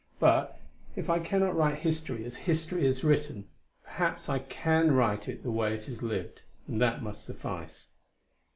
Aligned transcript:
But, 0.19 0.59
if 0.95 1.11
I 1.11 1.19
cannot 1.19 1.55
write 1.55 1.77
history 1.81 2.25
as 2.25 2.35
history 2.35 2.87
is 2.87 3.03
written, 3.03 3.45
perhaps 3.83 4.29
I 4.29 4.39
can 4.39 4.93
write 4.95 5.29
it 5.29 5.43
the 5.43 5.51
way 5.51 5.75
it 5.75 5.87
is 5.87 6.01
lived, 6.01 6.41
and 6.67 6.81
that 6.81 7.03
must 7.03 7.23
suffice. 7.23 7.91